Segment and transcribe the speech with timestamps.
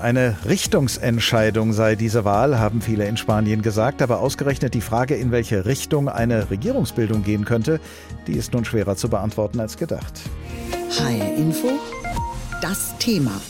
[0.00, 5.30] Eine Richtungsentscheidung sei diese Wahl, haben viele in Spanien gesagt, aber ausgerechnet die Frage, in
[5.30, 7.80] welche Richtung eine Regierungsbildung gehen könnte,
[8.26, 10.20] die ist nun schwerer zu beantworten als gedacht.
[10.90, 11.68] HR Info,
[12.62, 13.40] das Thema.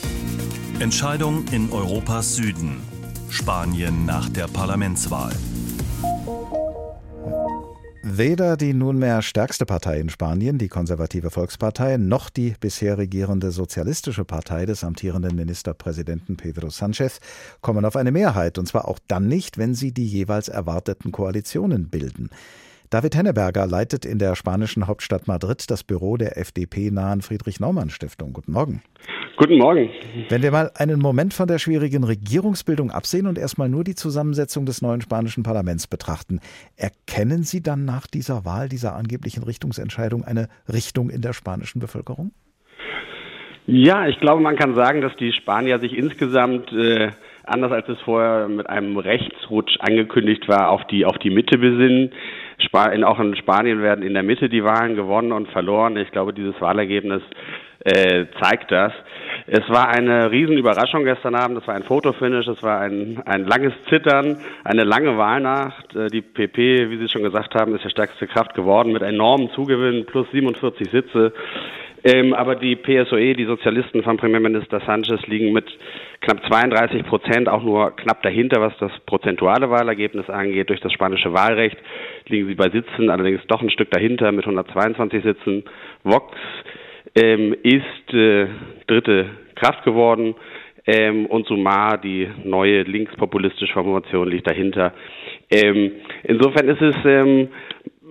[0.80, 2.80] Entscheidung in Europas Süden.
[3.28, 5.32] Spanien nach der Parlamentswahl.
[8.02, 14.24] Weder die nunmehr stärkste Partei in Spanien, die konservative Volkspartei, noch die bisher regierende sozialistische
[14.24, 17.20] Partei des amtierenden Ministerpräsidenten Pedro Sánchez
[17.60, 21.90] kommen auf eine Mehrheit, und zwar auch dann nicht, wenn sie die jeweils erwarteten Koalitionen
[21.90, 22.30] bilden.
[22.88, 28.32] David Henneberger leitet in der spanischen Hauptstadt Madrid das Büro der FDP-nahen Friedrich-Naumann-Stiftung.
[28.32, 28.82] Guten Morgen.
[29.40, 29.88] Guten Morgen.
[30.28, 34.66] Wenn wir mal einen Moment von der schwierigen Regierungsbildung absehen und erstmal nur die Zusammensetzung
[34.66, 36.40] des neuen spanischen Parlaments betrachten,
[36.76, 42.32] erkennen Sie dann nach dieser Wahl, dieser angeblichen Richtungsentscheidung eine Richtung in der spanischen Bevölkerung?
[43.66, 47.08] Ja, ich glaube, man kann sagen, dass die Spanier sich insgesamt äh,
[47.44, 52.12] anders als es vorher mit einem Rechtsrutsch angekündigt war, auf die auf die Mitte besinnen.
[52.60, 55.96] Sp auch in Spanien werden in der Mitte die Wahlen gewonnen und verloren.
[55.96, 57.22] Ich glaube, dieses Wahlergebnis
[57.84, 58.92] äh, zeigt das.
[59.46, 61.58] Es war eine Riesenüberraschung gestern Abend.
[61.58, 65.94] Es war ein Fotofinish, es war ein, ein langes Zittern, eine lange Wahlnacht.
[65.96, 69.50] Äh, die PP, wie Sie schon gesagt haben, ist die stärkste Kraft geworden mit enormen
[69.50, 71.32] Zugewinn, plus 47 Sitze.
[72.02, 75.66] Ähm, aber die PSOE, die Sozialisten von Premierminister Sanchez, liegen mit
[76.20, 80.70] knapp 32 Prozent auch nur knapp dahinter, was das prozentuale Wahlergebnis angeht.
[80.70, 81.76] Durch das spanische Wahlrecht
[82.26, 85.64] liegen sie bei Sitzen, allerdings doch ein Stück dahinter mit 122 Sitzen.
[86.02, 86.34] Vox
[87.14, 88.46] ähm, ist äh,
[88.86, 90.34] dritte Kraft geworden
[90.86, 94.92] ähm, und Sumar, die neue linkspopulistische Formation, liegt dahinter.
[95.50, 95.92] Ähm,
[96.24, 97.48] insofern ist es, ähm,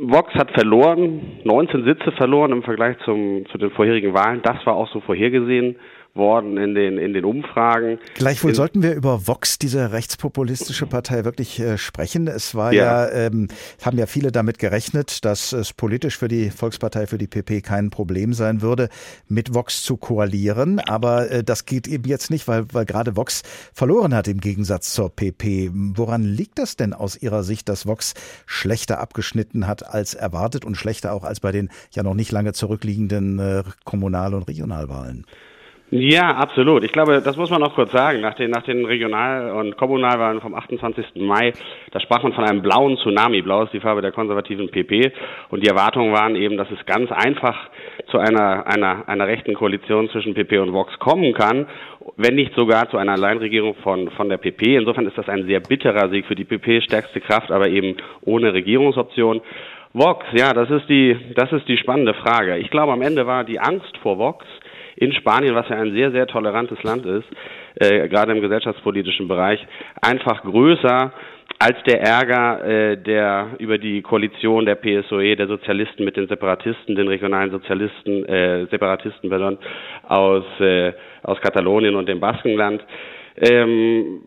[0.02, 4.42] Vox hat verloren, 19 Sitze verloren im Vergleich zum, zu den vorherigen Wahlen.
[4.44, 5.76] Das war auch so vorhergesehen
[6.16, 8.00] worden in den, in den Umfragen.
[8.16, 12.28] Gleichwohl in, sollten wir über Vox, diese rechtspopulistische Partei, wirklich äh, sprechen.
[12.28, 13.48] Es war ja, ja ähm,
[13.84, 17.90] haben ja viele damit gerechnet, dass es politisch für die Volkspartei, für die PP kein
[17.90, 18.90] Problem sein würde,
[19.28, 20.80] mit Vox zu koalieren.
[20.80, 24.94] Aber äh, das geht eben jetzt nicht, weil, weil gerade Vox verloren hat im Gegensatz
[24.94, 25.72] zur PP.
[25.74, 28.14] Woran liegt das denn aus Ihrer Sicht, dass Vox
[28.46, 32.54] schlechter abgeschnitten hat als erwartet und schlechter auch als bei den ja noch nicht lange
[32.54, 35.26] zurückliegenden äh, Kommunal- und Regionalwahlen?
[35.92, 36.84] Ja, absolut.
[36.84, 38.22] Ich glaube, das muss man auch kurz sagen.
[38.22, 41.16] Nach den, nach den Regional- und Kommunalwahlen vom 28.
[41.16, 41.52] Mai,
[41.92, 43.42] da sprach man von einem blauen Tsunami.
[43.42, 45.12] Blau ist die Farbe der konservativen PP.
[45.50, 47.58] Und die Erwartungen waren eben, dass es ganz einfach
[48.12, 51.66] zu einer, einer, einer rechten Koalition zwischen PP und Vox kommen kann,
[52.18, 54.76] wenn nicht sogar zu einer Alleinregierung von, von der PP.
[54.76, 58.54] Insofern ist das ein sehr bitterer Sieg für die PP, stärkste Kraft, aber eben ohne
[58.54, 59.42] Regierungsoption.
[59.94, 62.58] Vox, ja, das ist die, das ist die spannende Frage.
[62.58, 64.46] Ich glaube, am Ende war die Angst vor Vox,
[65.00, 67.26] in Spanien, was ja ein sehr, sehr tolerantes Land ist,
[67.76, 69.66] äh, gerade im gesellschaftspolitischen Bereich,
[70.02, 71.14] einfach größer
[71.58, 76.96] als der Ärger äh, der über die Koalition der PSOE, der Sozialisten mit den Separatisten,
[76.96, 79.58] den regionalen Sozialisten, äh, Separatisten pardon,
[80.08, 80.94] aus, äh,
[81.24, 82.84] aus Katalonien und dem Baskenland.
[83.38, 84.22] Ähm,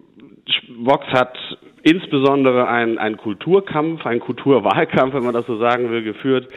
[0.78, 1.36] Vox hat
[1.82, 6.48] insbesondere einen, einen Kulturkampf, einen Kulturwahlkampf, wenn man das so sagen will, geführt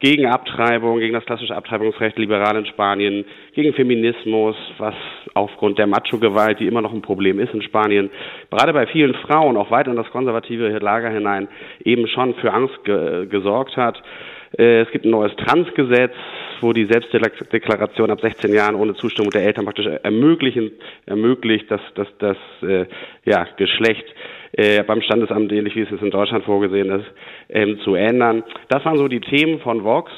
[0.00, 3.24] gegen Abtreibung, gegen das klassische Abtreibungsrecht liberal in Spanien,
[3.54, 4.94] gegen Feminismus, was
[5.34, 8.10] aufgrund der Macho-Gewalt, die immer noch ein Problem ist in Spanien,
[8.50, 11.48] gerade bei vielen Frauen auch weit in das konservative Lager hinein
[11.84, 14.02] eben schon für Angst ge gesorgt hat.
[14.58, 16.12] Äh, es gibt ein neues Transgesetz,
[16.60, 20.72] wo die Selbstdeklaration ab 16 Jahren ohne Zustimmung der Eltern praktisch ermöglichen,
[21.06, 22.86] ermöglicht, dass, dass das äh,
[23.24, 24.04] ja, Geschlecht
[24.52, 27.06] äh, beim Standesamt, ähnlich wie es in Deutschland vorgesehen ist,
[27.48, 28.44] ähm, zu ändern.
[28.68, 30.12] Das waren so die Themen von Vox.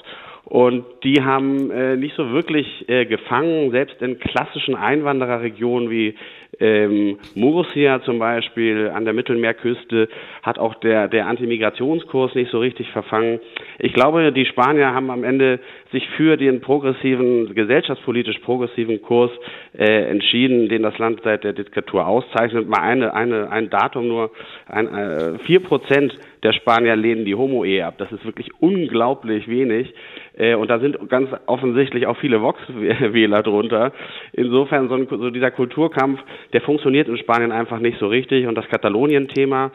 [0.44, 6.14] Und die haben äh, nicht so wirklich äh, gefangen, selbst in klassischen Einwandererregionen wie
[6.58, 10.08] ähm, Murcia zum Beispiel an der Mittelmeerküste
[10.42, 13.40] hat auch der, der Antimigrationskurs nicht so richtig verfangen.
[13.78, 15.60] Ich glaube, die Spanier haben am Ende
[15.92, 19.30] sich für den progressiven, gesellschaftspolitisch progressiven Kurs
[19.76, 22.68] äh, entschieden, den das Land seit der Diktatur auszeichnet.
[22.68, 24.30] Mal eine, eine, ein Datum nur,
[24.66, 26.16] ein, äh, vier Prozent
[26.47, 27.95] der Spanier lehnen die Homo-Ehe ab.
[27.98, 29.93] Das ist wirklich unglaublich wenig.
[30.37, 33.93] Äh, und da sind ganz offensichtlich auch viele Vox-Wähler drunter.
[34.33, 36.21] Insofern so, ein, so dieser Kulturkampf,
[36.53, 38.47] der funktioniert in Spanien einfach nicht so richtig.
[38.47, 39.72] Und das Katalonien-Thema,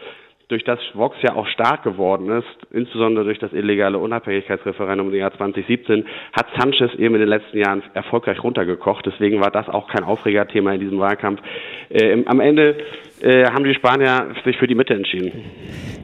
[0.47, 5.33] durch das Vox ja auch stark geworden ist, insbesondere durch das illegale Unabhängigkeitsreferendum im Jahr
[5.33, 9.05] 2017, hat Sanchez eben in den letzten Jahren erfolgreich runtergekocht.
[9.05, 11.41] Deswegen war das auch kein Aufregerthema in diesem Wahlkampf.
[11.89, 12.77] Äh, am Ende
[13.23, 15.31] haben die Spanier sich für die Mitte entschieden.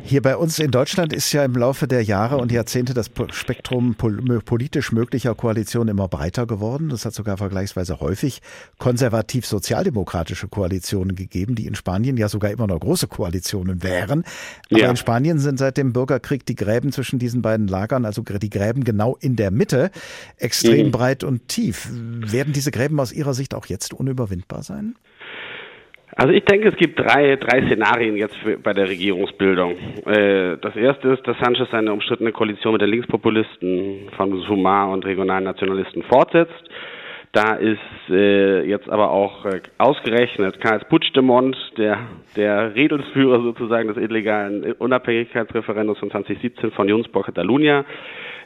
[0.08, 3.96] Hier bei uns in Deutschland ist ja im Laufe der Jahre und Jahrzehnte das Spektrum
[3.96, 6.92] politisch möglicher Koalitionen immer breiter geworden.
[6.92, 8.42] Es hat sogar vergleichsweise häufig
[8.78, 14.24] konservativ-sozialdemokratische Koalitionen gegeben, die in Spanien ja sogar immer noch große Koalitionen wären.
[14.72, 14.90] Aber ja.
[14.90, 18.86] in Spanien sind seit dem Bürgerkrieg die Gräben zwischen diesen beiden Lagern, also die Gräben
[18.86, 19.92] genau in der Mitte,
[20.38, 20.92] extrem mhm.
[20.92, 21.90] breit und tief.
[21.92, 24.96] Werden diese Gräben aus Ihrer Sicht auch jetzt unüberwindbar sein?
[26.16, 29.76] Also ich denke, es gibt drei, drei Szenarien jetzt für, bei der Regierungsbildung.
[30.06, 35.06] Äh, das erste ist, dass Sanchez seine umstrittene Koalition mit den Linkspopulisten von Sumar und
[35.06, 36.64] regionalen Nationalisten fortsetzt.
[37.34, 37.80] Da ist
[38.10, 42.00] äh, jetzt aber auch äh, ausgerechnet Karls Puigdemont, der,
[42.36, 47.86] der Redelsführer sozusagen des illegalen Unabhängigkeitsreferendums von 2017 von Junts por Catalunya,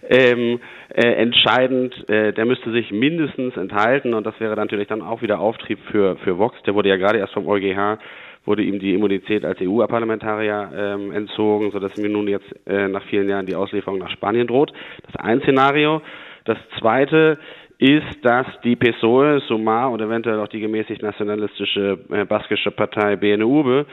[0.10, 2.10] ähm, äh, entscheidend.
[2.10, 6.18] Äh, der müsste sich mindestens enthalten und das wäre natürlich dann auch wieder Auftrieb für,
[6.18, 6.62] für Vox.
[6.64, 8.00] Der wurde ja gerade erst vom EuGH
[8.44, 13.30] wurde ihm die Immunität als EU-Parlamentarier ähm, entzogen, sodass ihm nun jetzt äh, nach vielen
[13.30, 14.74] Jahren die Auslieferung nach Spanien droht.
[15.04, 16.02] Das ist ein Szenario.
[16.46, 17.38] Das zweite
[17.82, 23.88] ist, dass die PSOE, Sumar und eventuell auch die gemäßigt nationalistische äh, baskische Partei BNUB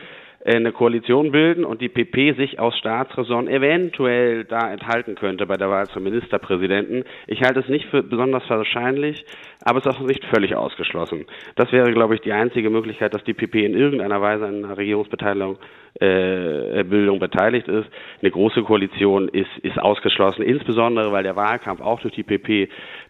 [0.45, 5.57] äh, eine Koalition bilden und die PP sich aus Staatsräson eventuell da enthalten könnte bei
[5.57, 7.05] der Wahl zum Ministerpräsidenten.
[7.27, 9.25] Ich halte es nicht für besonders wahrscheinlich,
[9.65, 11.25] aber es ist auch nicht völlig ausgeschlossen.
[11.57, 14.77] Das wäre, glaube ich, die einzige Möglichkeit, dass die PP in irgendeiner Weise an einer
[14.77, 15.57] Regierungsbeteiligung
[16.01, 17.89] äh, Bildung beteiligt ist.
[18.21, 22.69] Eine große Koalition ist, ist ausgeschlossen, insbesondere weil der Wahlkampf auch durch die PP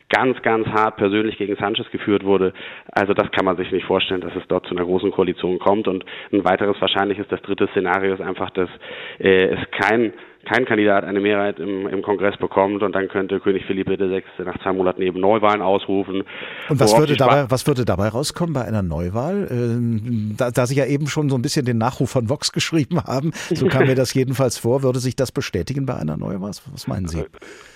[0.09, 2.53] ganz, ganz hart persönlich gegen Sanchez geführt wurde.
[2.93, 5.89] Also das kann man sich nicht vorstellen, dass es dort zu einer großen Koalition kommt.
[5.89, 8.71] Und ein weiteres wahrscheinliches, das dritte Szenario ist einfach, dass
[9.19, 10.13] äh, es kein
[10.49, 14.23] kein Kandidat eine Mehrheit im, im Kongress bekommt und dann könnte König Philippe VI.
[14.45, 16.25] nach zwei Monaten eben Neuwahlen ausrufen.
[16.69, 19.47] Und was würde, dabei, was würde dabei rauskommen bei einer Neuwahl?
[19.51, 23.03] Ähm, da, da Sie ja eben schon so ein bisschen den Nachruf von Vox geschrieben
[23.05, 26.51] haben, so kam mir das jedenfalls vor, würde sich das bestätigen bei einer Neuwahl?
[26.73, 27.25] Was meinen Sie?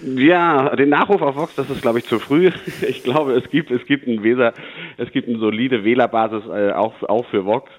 [0.02, 2.50] Ja, den Nachruf auf Vox, das ist glaube ich zu früh.
[2.88, 4.52] Ich glaube, es gibt, es gibt ein Weser,
[4.96, 7.70] es gibt eine solide Wählerbasis äh, auch, auch für Vox.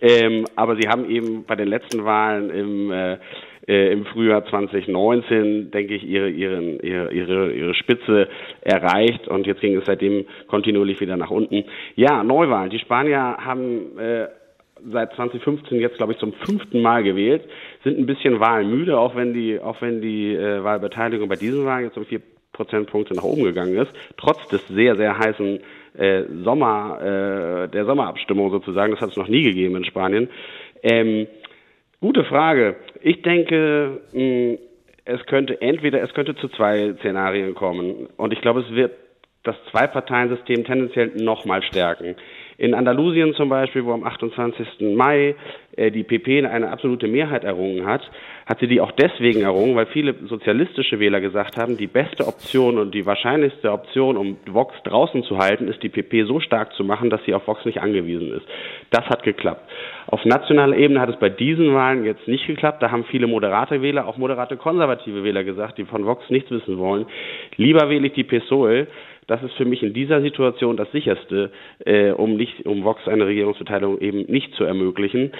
[0.00, 3.18] Ähm, aber sie haben eben bei den letzten Wahlen im äh,
[3.66, 8.28] äh, im Frühjahr 2019, denke ich, ihre, ihren, ihre, ihre, ihre Spitze
[8.60, 11.64] erreicht und jetzt ging es seitdem kontinuierlich wieder nach unten.
[11.94, 12.70] Ja, Neuwahlen.
[12.70, 14.26] Die Spanier haben äh,
[14.90, 17.42] seit 2015 jetzt, glaube ich, zum fünften Mal gewählt,
[17.82, 21.86] sind ein bisschen wahlmüde, auch wenn die, auch wenn die äh, Wahlbeteiligung bei diesen Wahlen
[21.86, 22.20] jetzt um vier
[22.52, 25.60] Prozentpunkte nach oben gegangen ist, trotz des sehr, sehr heißen
[25.94, 30.28] äh, Sommer, äh, der Sommerabstimmung sozusagen, das hat es noch nie gegeben in Spanien.
[30.82, 31.26] Ähm,
[32.04, 32.76] Gute Frage.
[33.06, 34.58] Ich denke, hm,
[35.04, 38.06] es könnte entweder, es könnte zu zwei Szenarien kommen.
[38.16, 38.92] Und ich glaube, es wird
[39.42, 42.16] das Zwei-Parteien-System tendenziell nochmal stärken.
[42.56, 44.94] In Andalusien zum Beispiel, wo am 28.
[44.94, 45.34] Mai
[45.76, 48.02] äh, die PP eine absolute Mehrheit errungen hat,
[48.46, 52.78] hat sie die auch deswegen errungen, weil viele sozialistische Wähler gesagt haben, die beste Option
[52.78, 56.84] und die wahrscheinlichste Option, um Vox draußen zu halten, ist die PP so stark zu
[56.84, 58.46] machen, dass sie auf Vox nicht angewiesen ist.
[58.90, 59.68] Das hat geklappt.
[60.06, 62.82] Auf nationaler Ebene hat es bei diesen Wahlen jetzt nicht geklappt.
[62.82, 66.78] Da haben viele moderate Wähler, auch moderate konservative Wähler gesagt, die von Vox nichts wissen
[66.78, 67.06] wollen.
[67.56, 68.86] Lieber wähle ich die PSOE.
[69.26, 71.50] Das ist für mich in dieser Situation das sicherste,
[71.84, 75.32] äh, um nicht, um Vox eine Regierungsbeteiligung eben nicht zu ermöglichen.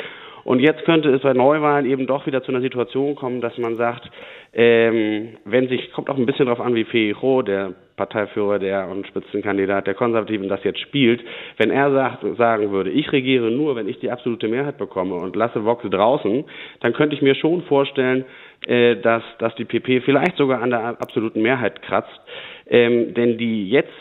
[0.45, 3.77] Und jetzt könnte es bei Neuwahlen eben doch wieder zu einer Situation kommen, dass man
[3.77, 4.11] sagt,
[4.53, 9.07] ähm, wenn sich, kommt auch ein bisschen darauf an, wie Feijo, der Parteiführer der und
[9.07, 11.23] Spitzenkandidat der Konservativen, das jetzt spielt,
[11.57, 15.35] wenn er sagt, sagen würde, ich regiere nur, wenn ich die absolute Mehrheit bekomme und
[15.35, 16.45] lasse Vox draußen,
[16.81, 18.25] dann könnte ich mir schon vorstellen,
[18.67, 22.21] äh, dass, dass die PP vielleicht sogar an der absoluten Mehrheit kratzt.
[22.67, 23.93] Ähm, denn die jetzt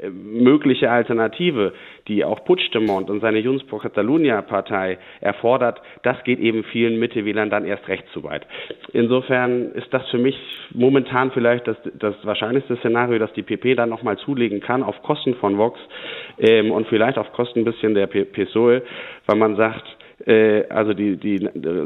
[0.00, 1.74] äh, mögliche Alternative,
[2.08, 7.66] die auch Puigdemont und seine Junts por Catalunya-Partei erfordert, das geht eben vielen Mitte-Wählern dann
[7.66, 8.46] erst recht zu weit.
[8.92, 10.36] Insofern ist das für mich
[10.72, 15.34] momentan vielleicht das, das wahrscheinlichste Szenario, dass die PP dann nochmal zulegen kann auf Kosten
[15.34, 15.78] von Vox
[16.38, 18.82] ähm, und vielleicht auf Kosten ein bisschen der PSOE,
[19.26, 19.84] weil man sagt,
[20.68, 21.38] also die, die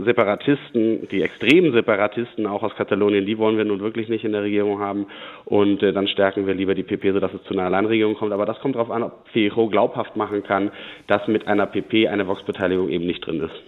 [0.04, 4.42] Separatisten, die extremen Separatisten auch aus Katalonien, die wollen wir nun wirklich nicht in der
[4.42, 5.06] Regierung haben
[5.44, 8.32] und äh, dann stärken wir lieber die PP, sodass es zu einer Alleinregierung kommt.
[8.32, 10.70] Aber das kommt darauf an, ob Fijo glaubhaft machen kann,
[11.06, 13.66] dass mit einer PP eine Vox-Beteiligung eben nicht drin ist.